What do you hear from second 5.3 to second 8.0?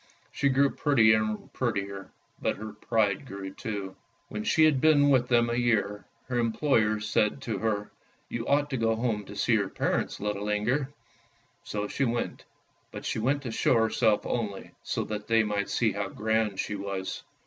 a year, her employers said to her,"